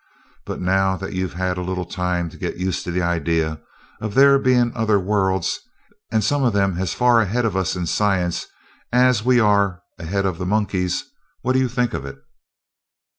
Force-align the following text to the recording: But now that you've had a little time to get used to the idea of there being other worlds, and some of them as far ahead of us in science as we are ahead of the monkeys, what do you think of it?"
But 0.47 0.59
now 0.59 0.97
that 0.97 1.13
you've 1.13 1.33
had 1.35 1.59
a 1.59 1.61
little 1.61 1.85
time 1.85 2.31
to 2.31 2.37
get 2.37 2.57
used 2.57 2.83
to 2.85 2.91
the 2.91 3.03
idea 3.03 3.61
of 4.01 4.15
there 4.15 4.39
being 4.39 4.71
other 4.75 4.99
worlds, 4.99 5.59
and 6.11 6.23
some 6.23 6.41
of 6.43 6.53
them 6.53 6.77
as 6.79 6.95
far 6.95 7.21
ahead 7.21 7.45
of 7.45 7.55
us 7.55 7.75
in 7.75 7.85
science 7.85 8.47
as 8.91 9.23
we 9.23 9.39
are 9.39 9.83
ahead 9.99 10.25
of 10.25 10.39
the 10.39 10.45
monkeys, 10.47 11.03
what 11.41 11.53
do 11.53 11.59
you 11.59 11.69
think 11.69 11.93
of 11.93 12.03
it?" 12.03 12.17